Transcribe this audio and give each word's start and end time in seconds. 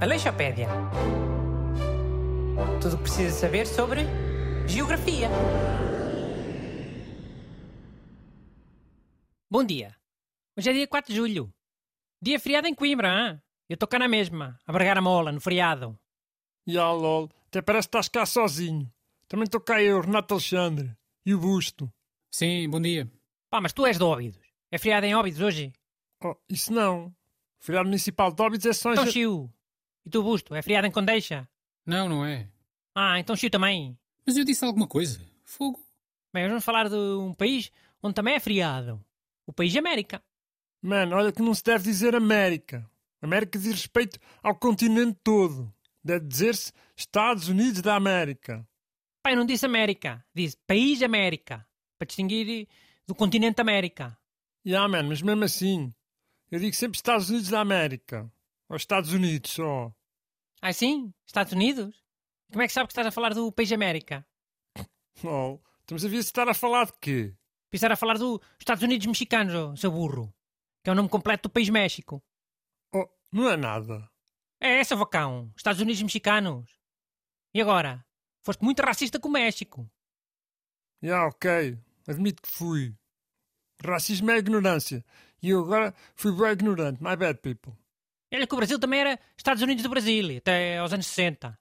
Aleixopédia. 0.00 0.68
Tudo 2.80 2.94
o 2.94 2.96
que 2.98 3.02
precisa 3.04 3.34
saber 3.34 3.66
sobre 3.66 4.02
geografia. 4.66 5.28
Bom 9.50 9.64
dia. 9.64 9.96
Hoje 10.56 10.70
é 10.70 10.72
dia 10.72 10.86
4 10.86 11.12
de 11.12 11.16
julho. 11.16 11.52
Dia 12.22 12.38
feriado 12.38 12.66
em 12.66 12.74
Coimbra, 12.74 13.08
hein? 13.08 13.42
Eu 13.68 13.74
estou 13.74 13.88
cá 13.88 13.98
na 13.98 14.06
mesma, 14.08 14.58
a 14.66 14.72
bregar 14.72 14.96
a 14.96 15.00
mola, 15.00 15.32
no 15.32 15.40
feriado. 15.40 15.98
Ya, 16.68 16.90
lol, 16.90 17.30
até 17.46 17.60
parece 17.62 17.88
que 17.88 17.96
estás 17.96 18.08
cá 18.08 18.26
sozinho. 18.26 18.90
Também 19.28 19.44
estou 19.44 19.60
cá 19.60 19.82
eu, 19.82 20.00
Renato 20.00 20.34
Alexandre. 20.34 20.96
E 21.24 21.34
o 21.34 21.38
Busto. 21.38 21.92
Sim, 22.30 22.68
bom 22.68 22.80
dia. 22.80 23.10
Pá, 23.50 23.60
mas 23.60 23.72
tu 23.72 23.84
és 23.86 23.98
de 23.98 24.04
Óbidos. 24.04 24.40
É 24.70 24.78
feriado 24.78 25.06
em 25.06 25.14
Óbidos 25.14 25.40
hoje? 25.40 25.72
Oh, 26.22 26.34
isso 26.48 26.72
não. 26.72 27.06
O 27.06 27.14
feriado 27.60 27.88
municipal 27.88 28.32
de 28.32 28.42
Óbidos 28.42 28.66
é 28.66 28.72
só. 28.72 28.92
Então 28.92 29.06
Chiu. 29.06 29.52
E 30.04 30.10
tu, 30.10 30.22
Busto, 30.22 30.54
é 30.54 30.62
feriado 30.62 30.86
em 30.86 30.90
Condeixa? 30.90 31.48
Não, 31.84 32.08
não 32.08 32.24
é. 32.24 32.48
Ah, 32.94 33.18
então 33.18 33.36
Chiu 33.36 33.50
também. 33.50 33.98
Mas 34.26 34.36
eu 34.36 34.44
disse 34.44 34.64
alguma 34.64 34.86
coisa. 34.86 35.20
Fogo. 35.44 35.80
Bem, 36.32 36.44
hoje 36.44 36.50
vamos 36.50 36.64
falar 36.64 36.88
de 36.88 36.96
um 36.96 37.32
país 37.32 37.70
onde 38.02 38.14
também 38.14 38.34
é 38.34 38.40
feriado. 38.40 39.04
O 39.46 39.52
país 39.52 39.74
América. 39.76 40.22
Mano, 40.82 41.16
olha 41.16 41.32
que 41.32 41.42
não 41.42 41.54
se 41.54 41.62
deve 41.62 41.84
dizer 41.84 42.14
América. 42.14 42.88
América 43.20 43.58
diz 43.58 43.72
respeito 43.72 44.18
ao 44.42 44.54
continente 44.54 45.18
todo. 45.22 45.72
Deve 46.02 46.26
dizer-se 46.26 46.72
Estados 46.96 47.48
Unidos 47.48 47.82
da 47.82 47.96
América. 47.96 48.66
Pai, 49.22 49.34
não 49.34 49.44
disse 49.44 49.66
América. 49.66 50.24
Disse 50.34 50.56
País 50.66 51.02
América. 51.02 51.66
Para 51.98 52.06
distinguir 52.06 52.68
do 53.06 53.14
continente 53.14 53.60
América. 53.60 54.16
Ya, 54.64 54.86
mano, 54.86 55.08
mas 55.08 55.22
mesmo 55.22 55.44
assim. 55.44 55.92
Eu 56.50 56.60
digo 56.60 56.74
sempre 56.76 56.96
Estados 56.96 57.28
Unidos 57.28 57.48
da 57.48 57.60
América. 57.60 58.30
Ou 58.68 58.76
Estados 58.76 59.12
Unidos 59.12 59.50
só. 59.50 59.92
Ah, 60.60 60.72
sim? 60.72 61.12
Estados 61.26 61.52
Unidos? 61.52 62.04
Como 62.50 62.62
é 62.62 62.66
que 62.66 62.72
sabe 62.72 62.86
que 62.86 62.92
estás 62.92 63.06
a 63.06 63.10
falar 63.10 63.34
do 63.34 63.50
país 63.52 63.72
América? 63.72 64.26
Oh, 65.24 65.58
estamos 65.80 66.04
a 66.04 66.08
ver 66.08 66.22
se 66.22 66.28
estar 66.28 66.46
a 66.46 66.52
falar 66.52 66.84
de 66.84 66.92
quê? 67.00 67.34
Pensar 67.70 67.90
a 67.90 67.96
falar 67.96 68.18
dos 68.18 68.38
Estados 68.58 68.82
Unidos 68.82 69.06
mexicanos, 69.06 69.54
oh, 69.54 69.74
seu 69.74 69.90
burro. 69.90 70.30
Que 70.84 70.90
é 70.90 70.92
o 70.92 70.94
nome 70.94 71.08
completo 71.08 71.48
do 71.48 71.52
país 71.52 71.70
México. 71.70 72.22
Oh, 72.94 73.08
não 73.32 73.48
é 73.48 73.56
nada. 73.56 74.06
É 74.60 74.78
essa, 74.78 74.94
vacão. 74.94 75.50
Estados 75.56 75.80
Unidos 75.80 76.02
mexicanos. 76.02 76.70
E 77.54 77.62
agora? 77.62 78.04
Foste 78.42 78.62
muito 78.62 78.82
racista 78.82 79.18
com 79.18 79.28
o 79.28 79.32
México. 79.32 79.90
Ya, 81.02 81.26
ok. 81.26 81.78
Admito 82.06 82.42
que 82.42 82.50
fui. 82.50 82.94
Racismo 83.82 84.30
é 84.30 84.36
ignorância. 84.36 85.02
E 85.42 85.50
eu 85.50 85.60
agora 85.60 85.94
fui 86.14 86.32
bem 86.32 86.52
ignorante. 86.52 87.02
My 87.02 87.16
bad, 87.16 87.38
people. 87.40 87.72
Olha 88.32 88.46
que 88.46 88.54
o 88.54 88.56
Brasil 88.56 88.78
também 88.78 89.00
era 89.00 89.18
Estados 89.36 89.62
Unidos 89.62 89.82
do 89.82 89.88
Brasil, 89.88 90.36
até 90.38 90.78
aos 90.78 90.92
anos 90.92 91.06
60. 91.06 91.58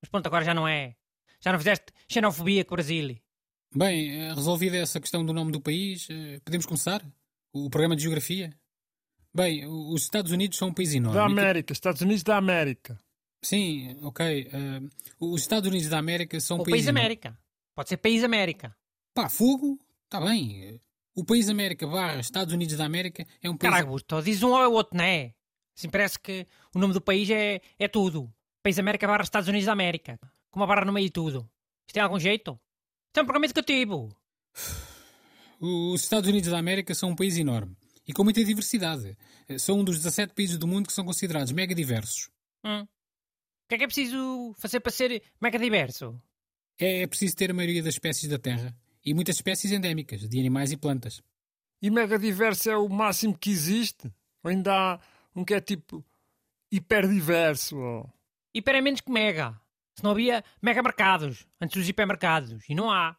Mas 0.00 0.10
pronto, 0.10 0.26
agora 0.26 0.44
já 0.44 0.52
não 0.54 0.66
é. 0.68 0.96
Já 1.40 1.52
não 1.52 1.58
fizeste 1.58 1.86
xenofobia 2.08 2.64
com 2.64 2.74
o 2.74 2.76
Brasil. 2.76 3.16
Bem, 3.74 4.20
eh, 4.20 4.34
resolvida 4.34 4.76
essa 4.76 5.00
questão 5.00 5.24
do 5.24 5.32
nome 5.32 5.50
do 5.50 5.60
país, 5.60 6.06
eh, 6.10 6.38
podemos 6.44 6.66
começar? 6.66 7.02
O 7.52 7.70
programa 7.70 7.96
de 7.96 8.02
geografia? 8.02 8.54
Bem, 9.34 9.66
os 9.66 10.02
Estados 10.02 10.30
Unidos 10.30 10.58
são 10.58 10.68
um 10.68 10.74
país 10.74 10.94
enorme. 10.94 11.18
Da 11.18 11.24
América. 11.24 11.72
Estados 11.72 12.02
Unidos 12.02 12.22
da 12.22 12.36
América. 12.36 12.98
Sim, 13.42 13.98
ok. 14.02 14.48
eh, 14.52 14.80
os 15.18 15.40
Estados 15.40 15.68
Unidos 15.68 15.88
da 15.88 15.98
América 15.98 16.38
são 16.38 16.58
um 16.58 16.60
Ou 16.60 16.64
país 16.64 16.74
país 16.76 16.86
enorme. 16.86 17.00
América. 17.00 17.38
Pode 17.74 17.88
ser 17.88 17.96
país 17.96 18.22
América. 18.22 18.76
Pá, 19.14 19.28
fogo? 19.30 19.78
Está 20.04 20.20
bem. 20.20 20.78
O 21.14 21.24
país 21.24 21.48
América 21.48 21.86
barra 21.86 22.20
Estados 22.20 22.54
Unidos 22.54 22.76
da 22.76 22.86
América 22.86 23.26
é 23.42 23.50
um 23.50 23.56
país... 23.56 23.70
Caralho, 23.70 23.88
Augusto, 23.88 24.22
diz 24.22 24.42
um 24.42 24.50
ou 24.50 24.62
é 24.62 24.68
o 24.68 24.72
outro, 24.72 24.96
não 24.96 25.04
é? 25.04 25.34
Assim 25.76 25.88
parece 25.88 26.18
que 26.18 26.46
o 26.74 26.78
nome 26.78 26.94
do 26.94 27.00
país 27.00 27.28
é, 27.30 27.60
é 27.78 27.88
tudo. 27.88 28.32
País 28.62 28.78
América 28.78 29.06
barra 29.06 29.22
Estados 29.22 29.48
Unidos 29.48 29.66
da 29.66 29.72
América. 29.72 30.18
Com 30.50 30.60
uma 30.60 30.66
barra 30.66 30.84
no 30.84 30.92
meio 30.92 31.06
de 31.06 31.12
tudo. 31.12 31.50
Isto 31.86 31.94
tem 31.94 32.02
algum 32.02 32.18
jeito? 32.18 32.58
Isto 33.08 33.18
é 33.18 33.22
um 33.22 33.26
programa 33.26 33.46
educativo. 33.46 34.08
Os 35.60 36.02
Estados 36.02 36.28
Unidos 36.28 36.50
da 36.50 36.58
América 36.58 36.94
são 36.94 37.10
um 37.10 37.16
país 37.16 37.36
enorme 37.36 37.76
e 38.06 38.12
com 38.12 38.24
muita 38.24 38.44
diversidade. 38.44 39.16
Eh, 39.48 39.58
São 39.58 39.78
um 39.80 39.84
dos 39.84 39.98
17 39.98 40.34
países 40.34 40.58
do 40.58 40.66
mundo 40.66 40.86
que 40.86 40.92
são 40.92 41.04
considerados 41.04 41.52
mega 41.52 41.74
diversos. 41.74 42.28
Hum. 42.64 42.82
O 42.82 43.68
que 43.68 43.76
é 43.76 43.78
que 43.78 43.84
é 43.84 43.86
preciso 43.86 44.54
fazer 44.58 44.80
para 44.80 44.92
ser 44.92 45.22
mega 45.40 45.58
diverso? 45.58 46.20
É 46.78 47.06
preciso 47.06 47.36
ter 47.36 47.50
a 47.50 47.54
maioria 47.54 47.82
das 47.82 47.94
espécies 47.94 48.28
da 48.28 48.38
Terra 48.38 48.76
e 49.04 49.14
muitas 49.14 49.36
espécies 49.36 49.72
endémicas 49.72 50.28
de 50.28 50.38
animais 50.38 50.72
e 50.72 50.76
plantas. 50.76 51.22
E 51.80 51.90
mega 51.90 52.18
diverso 52.18 52.70
é 52.70 52.76
o 52.76 52.88
máximo 52.88 53.36
que 53.36 53.50
existe? 53.50 54.12
Ou 54.42 54.50
ainda 54.50 54.72
há 54.72 55.00
um 55.34 55.44
que 55.44 55.54
é 55.54 55.60
tipo 55.60 56.04
hiperdiverso? 56.70 57.76
Oh. 57.76 58.08
Hiper 58.54 58.76
é 58.76 58.80
menos 58.80 59.00
que 59.00 59.10
mega. 59.10 59.60
Se 59.96 60.04
não 60.04 60.12
havia 60.12 60.44
mega 60.60 60.82
mercados 60.82 61.46
antes 61.60 61.76
dos 61.76 61.88
hipermercados. 61.88 62.64
E 62.68 62.74
não 62.74 62.90
há. 62.90 63.16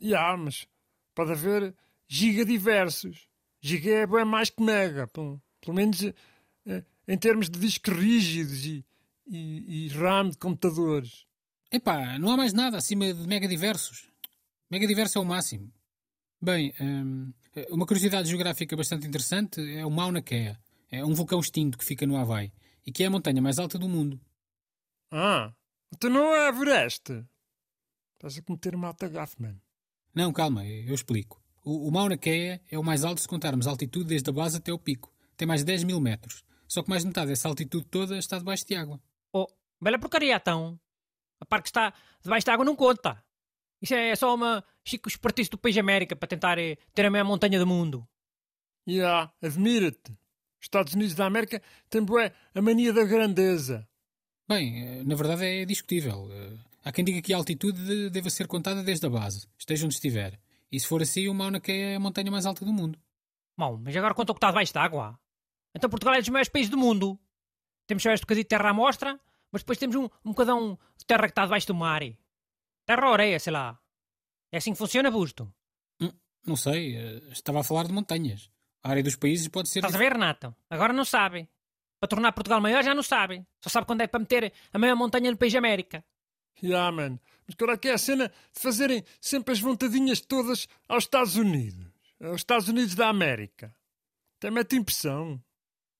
Ya, 0.00 0.36
mas 0.36 0.66
pode 1.14 1.32
haver 1.32 1.74
gigadiversos. 2.06 3.28
Giga 3.60 3.90
é 3.90 4.06
bem 4.06 4.24
mais 4.24 4.50
que 4.50 4.62
mega. 4.62 5.06
Pelo, 5.08 5.42
pelo 5.60 5.74
menos 5.74 6.02
eh, 6.02 6.84
em 7.06 7.18
termos 7.18 7.50
de 7.50 7.58
discos 7.58 7.94
rígidos 7.94 8.64
e, 8.64 8.84
e, 9.26 9.86
e 9.86 9.88
RAM 9.88 10.30
de 10.30 10.38
computadores. 10.38 11.26
Epá, 11.70 12.18
não 12.18 12.30
há 12.30 12.36
mais 12.36 12.52
nada 12.52 12.76
acima 12.76 13.12
de 13.12 13.26
mega 13.26 13.48
diversos. 13.48 14.08
Mega 14.70 14.86
diverso 14.86 15.18
é 15.18 15.20
o 15.20 15.24
máximo. 15.24 15.72
Bem, 16.40 16.74
hum, 16.78 17.32
uma 17.70 17.86
curiosidade 17.86 18.28
geográfica 18.28 18.76
bastante 18.76 19.06
interessante 19.06 19.60
é 19.60 19.84
o 19.84 19.90
Mauna 19.90 20.20
Kea. 20.20 20.58
É 20.90 21.04
um 21.04 21.14
vulcão 21.14 21.40
extinto 21.40 21.78
que 21.78 21.84
fica 21.84 22.06
no 22.06 22.16
Havaí 22.16 22.52
e 22.86 22.92
que 22.92 23.02
é 23.02 23.06
a 23.06 23.10
montanha 23.10 23.40
mais 23.40 23.58
alta 23.58 23.78
do 23.78 23.88
mundo. 23.88 24.20
Ah, 25.10 25.52
então 25.94 26.10
não 26.10 26.34
é 26.34 26.48
Everest. 26.48 27.24
Estás 28.14 28.36
a 28.36 28.42
cometer 28.42 28.74
uma 28.74 28.88
alta 28.88 29.08
gafe, 29.08 29.40
mano. 29.40 29.60
Não, 30.14 30.32
calma, 30.32 30.66
eu 30.66 30.94
explico. 30.94 31.42
O, 31.64 31.88
o 31.88 31.90
Mauna 31.90 32.18
Kea 32.18 32.60
é 32.70 32.78
o 32.78 32.84
mais 32.84 33.04
alto 33.04 33.20
se 33.20 33.28
contarmos 33.28 33.66
a 33.66 33.70
altitude 33.70 34.06
desde 34.06 34.28
a 34.28 34.32
base 34.32 34.58
até 34.58 34.72
o 34.72 34.78
pico. 34.78 35.12
Tem 35.36 35.48
mais 35.48 35.62
de 35.62 35.66
10 35.66 35.84
mil 35.84 36.00
metros. 36.00 36.44
Só 36.66 36.82
que 36.82 36.90
mais 36.90 37.02
de 37.02 37.08
metade 37.08 37.28
dessa 37.28 37.48
altitude 37.48 37.86
toda 37.86 38.18
está 38.18 38.38
debaixo 38.38 38.66
de 38.66 38.74
água. 38.74 39.00
Oh, 39.32 39.46
bela 39.80 39.98
porcaria 39.98 40.36
então. 40.36 40.78
A 41.40 41.46
parte 41.46 41.64
que 41.64 41.70
está 41.70 41.94
debaixo 42.22 42.44
da 42.44 42.52
água 42.52 42.64
não 42.64 42.76
conta. 42.76 43.24
Isso 43.80 43.94
é 43.94 44.14
só 44.16 44.34
uma 44.34 44.64
chico 44.84 45.08
espertice 45.08 45.50
do 45.50 45.58
país 45.58 45.76
América 45.76 46.16
para 46.16 46.28
tentar 46.28 46.58
eh, 46.58 46.76
ter 46.94 47.06
a 47.06 47.10
maior 47.10 47.24
montanha 47.24 47.58
do 47.58 47.66
mundo. 47.66 48.06
Ya, 48.86 49.30
admira-te. 49.42 50.12
Os 50.60 50.64
Estados 50.64 50.94
Unidos 50.94 51.14
da 51.14 51.26
América 51.26 51.62
têm 51.88 52.02
bué 52.04 52.32
a 52.54 52.60
mania 52.62 52.92
da 52.92 53.04
grandeza. 53.04 53.88
Bem, 54.48 54.82
eh, 54.84 55.02
na 55.04 55.14
verdade 55.14 55.44
é 55.44 55.64
discutível. 55.64 56.28
Eh, 56.32 56.58
Há 56.84 56.92
quem 56.92 57.04
diga 57.04 57.20
que 57.20 57.34
a 57.34 57.36
altitude 57.36 57.84
de- 57.84 58.08
deva 58.08 58.30
ser 58.30 58.46
contada 58.46 58.82
desde 58.82 59.04
a 59.06 59.10
base, 59.10 59.46
esteja 59.58 59.84
onde 59.84 59.94
estiver. 59.94 60.40
E 60.72 60.80
se 60.80 60.86
for 60.86 61.02
assim, 61.02 61.28
o 61.28 61.34
Mauna 61.34 61.60
Kea 61.60 61.74
é 61.92 61.96
a 61.96 62.00
montanha 62.00 62.30
mais 62.30 62.46
alta 62.46 62.64
do 62.64 62.72
mundo. 62.72 62.98
Bom, 63.58 63.76
mas 63.82 63.94
agora 63.94 64.14
conta 64.14 64.32
o 64.32 64.34
que 64.34 64.38
está 64.38 64.48
debaixo 64.48 64.72
da 64.72 64.84
água. 64.84 65.18
Então 65.74 65.90
Portugal 65.90 66.14
é 66.14 66.20
dos 66.20 66.28
maiores 66.30 66.48
países 66.48 66.70
do 66.70 66.78
mundo. 66.78 67.18
Temos 67.86 68.02
só 68.02 68.10
este 68.12 68.22
bocadinho 68.22 68.44
de 68.44 68.48
terra 68.48 68.70
à 68.70 68.72
mostra, 68.72 69.20
mas 69.52 69.60
depois 69.62 69.76
temos 69.76 69.96
um, 69.96 70.04
um 70.24 70.30
bocadão 70.30 70.78
de 70.96 71.04
terra 71.04 71.22
que 71.24 71.30
está 71.32 71.44
debaixo 71.44 71.66
do 71.66 71.74
mar. 71.74 72.00
Terra 72.88 73.06
ou 73.06 73.12
areia, 73.12 73.38
sei 73.38 73.52
lá. 73.52 73.78
É 74.50 74.56
assim 74.56 74.72
que 74.72 74.78
funciona, 74.78 75.10
Busto. 75.10 75.52
Hum, 76.00 76.10
não 76.46 76.56
sei, 76.56 76.96
eh, 76.96 77.20
estava 77.32 77.60
a 77.60 77.62
falar 77.62 77.86
de 77.86 77.92
montanhas. 77.92 78.50
A 78.82 78.88
área 78.88 79.02
dos 79.02 79.14
países 79.14 79.46
pode 79.48 79.68
ser. 79.68 79.80
Estás 79.80 79.94
a 79.94 79.98
ver, 79.98 80.12
Renato? 80.12 80.56
Agora 80.70 80.94
não 80.94 81.04
sabe. 81.04 81.46
Para 82.00 82.08
tornar 82.08 82.32
Portugal 82.32 82.62
maior 82.62 82.82
já 82.82 82.94
não 82.94 83.02
sabe. 83.02 83.44
Só 83.62 83.68
sabe 83.68 83.86
quando 83.86 84.00
é 84.00 84.06
para 84.06 84.20
meter 84.20 84.54
a 84.72 84.78
maior 84.78 84.96
montanha 84.96 85.30
no 85.30 85.36
país 85.36 85.54
América. 85.54 86.02
Ya, 86.62 86.90
mano. 86.90 87.20
Mas 87.46 87.56
qual 87.56 87.72
é 87.72 87.76
que 87.76 87.88
é 87.88 87.92
a 87.92 87.98
cena 87.98 88.28
de 88.54 88.58
fazerem 88.58 89.04
sempre 89.20 89.52
as 89.52 89.60
vontadinhas 89.60 90.22
todas 90.22 90.66
aos 90.88 91.04
Estados 91.04 91.36
Unidos? 91.36 91.92
Aos 92.22 92.36
Estados 92.36 92.68
Unidos 92.68 92.94
da 92.94 93.10
América. 93.10 93.76
Até 94.38 94.50
mete 94.50 94.76
impressão. 94.76 95.38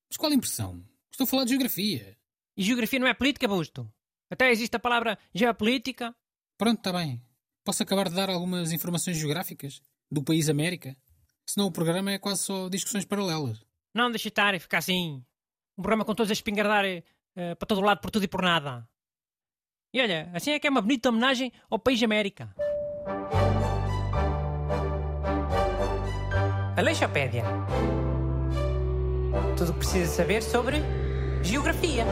Mas 0.09 0.17
qual 0.17 0.33
impressão? 0.33 0.83
Estou 1.11 1.25
a 1.25 1.29
falar 1.29 1.45
de 1.45 1.51
geografia. 1.51 2.17
E 2.57 2.63
geografia 2.63 2.99
não 2.99 3.09
é 3.09 3.13
política, 3.13 3.47
Busto. 3.47 3.93
Até 4.31 4.51
existe 4.51 4.75
a 4.75 4.81
palavra 4.81 5.19
geopolítica. 5.35 6.17
Pronto, 6.59 6.79
está 6.79 6.93
bem. 6.93 7.23
Posso 7.65 7.85
acabar 7.85 8.09
de 8.09 8.17
dar 8.17 8.29
algumas 8.29 8.73
informações 8.73 9.17
geográficas 9.17 9.81
do 10.11 10.25
país 10.25 10.49
América? 10.49 10.97
Senão 11.47 11.69
o 11.69 11.73
programa 11.73 12.11
é 12.11 12.19
quase 12.19 12.43
só 12.43 12.69
discussões 12.69 13.05
paralelas. 13.05 13.65
Não 13.95 14.11
deixe 14.11 14.29
estar 14.29 14.55
e 14.55 14.59
ficar 14.59 14.79
assim. 14.79 15.25
Um 15.79 15.83
programa 15.83 16.05
com 16.05 16.15
todos 16.15 16.31
a 16.31 16.33
espingardar 16.33 16.85
eh, 16.85 17.05
para 17.55 17.67
todo 17.67 17.81
lado 17.81 18.01
por 18.01 18.11
tudo 18.11 18.25
e 18.25 18.29
por 18.29 18.43
nada. 18.43 18.89
E 19.95 20.01
olha, 20.03 20.29
assim 20.35 20.51
é 20.51 20.59
que 20.59 20.67
é 20.67 20.71
uma 20.71 20.83
bonita 20.83 21.09
homenagem 21.09 21.53
ao 21.71 21.79
país 21.79 22.03
América. 22.03 22.53
Aleixopédia. 26.77 27.45
Tudo 29.57 29.71
o 29.71 29.73
que 29.75 29.79
precisa 29.79 30.13
saber 30.13 30.43
sobre 30.43 30.79
geografia. 31.43 32.05